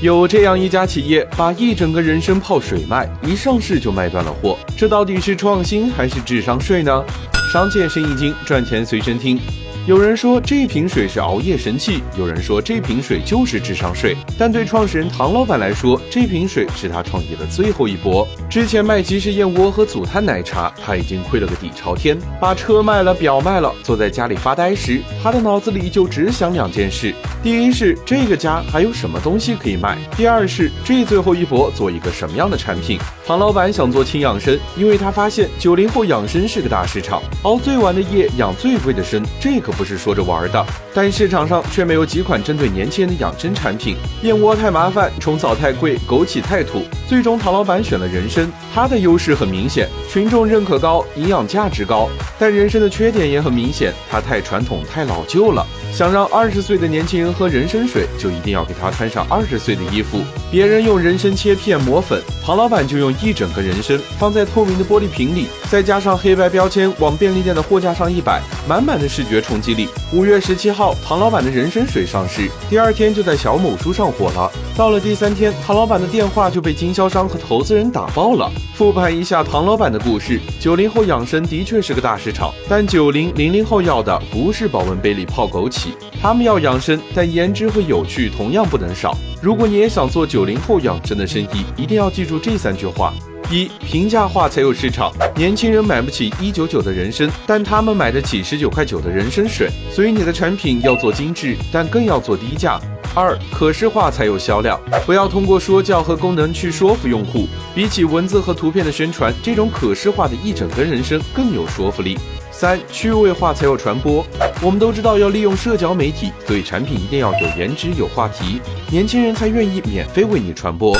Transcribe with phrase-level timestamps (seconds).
[0.00, 7.04] 有这样一家企业，把一整个人参泡水卖，一上市就卖断了货，这到底是创新还是智商税呢？
[7.52, 9.40] 商界生意经，赚钱随身听。
[9.88, 14.14] 有人说这瓶水是熬夜神器，有人说这瓶水就是智商税。
[14.36, 18.28] 但对创始人唐老板来说，这瓶水是他创业的最后一搏。
[18.50, 23.74] 之前卖即食燕窝和祖碳奶茶，他已经亏了个底朝天，把车卖了，表卖了。
[23.82, 33.00] 坐在家里发呆时，他的脑子里就只想两件事：第一是这个家还有什么东西可以卖；第二是这最后一搏做一个什么样的产品。
[33.26, 39.77] 唐老板想做轻养生，因为他发现九零后养生是个大市场，熬最晚的夜，养最贵的身，这可。
[39.78, 43.96] 不是说着玩的，但市场上却没有几款针对年轻人的养生产品。
[44.22, 46.82] 燕窝太麻烦，虫草太贵，枸杞太土。
[47.08, 52.06] 最终，唐老板选了人参，它的优势很明显，群众认可高，营养价值高。
[52.38, 55.66] 但人参的缺点也很明显，它太传统，太老旧了。
[55.90, 60.18] 想让二十岁的年轻人喝人参水，就一定要给他穿上二十岁的衣服。
[60.50, 69.88] 别人用人参切片磨粉，唐老板就用一整个人参放在透明的玻璃瓶里，再加上黑白标签，往便利店的货架上一摆，满满的视觉冲击力。
[70.12, 74.52] 五月十七号，唐老板的人参水上市，第二天就在小某书上火了。
[74.78, 78.48] 到了第三天，唐老板的电话就被经销商和投资人打爆了。
[78.74, 85.88] 复盘一下唐老板的故事，九零后养生的确是个大市场，但九零零零后要的不是保温杯里泡枸杞，
[86.22, 89.18] 他们要养生，但颜值和有趣同样不能少。
[89.42, 93.12] 如果你也想做九零后养生的生意，一定要记住这三句话。
[93.50, 102.80] 一平价化才有市场，年轻人买不起一九九的人参，但他们买得起十九块九的人参水，所以你的产品要做精致，但更要做低价。
[103.18, 112.16] 二可视化才有销量，不要通过说教和功能去说服用户，比起文字和图片的宣传，这种可视化的一整个人生更有说服力。
[112.52, 114.24] 三趣味化才有传播，
[114.62, 120.96] 我们都知道要利用社交媒体，所以产品一定要有颜值有话题，年轻人才愿意免费为你传播。